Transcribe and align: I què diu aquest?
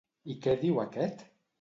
I 0.33 0.37
què 0.47 0.57
diu 0.63 0.83
aquest? 0.87 1.25